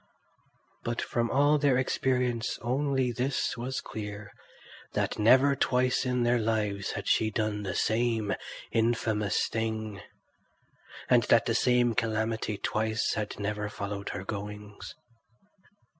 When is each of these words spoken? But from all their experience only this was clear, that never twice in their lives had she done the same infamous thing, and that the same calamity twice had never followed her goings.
But 0.83 0.99
from 0.99 1.29
all 1.29 1.59
their 1.59 1.77
experience 1.77 2.57
only 2.63 3.11
this 3.11 3.55
was 3.55 3.81
clear, 3.81 4.31
that 4.93 5.19
never 5.19 5.55
twice 5.55 6.07
in 6.07 6.23
their 6.23 6.39
lives 6.39 6.93
had 6.93 7.07
she 7.07 7.29
done 7.29 7.61
the 7.61 7.75
same 7.75 8.33
infamous 8.71 9.47
thing, 9.47 10.01
and 11.07 11.21
that 11.25 11.45
the 11.45 11.53
same 11.53 11.93
calamity 11.93 12.57
twice 12.57 13.13
had 13.13 13.39
never 13.39 13.69
followed 13.69 14.09
her 14.09 14.23
goings. 14.23 14.95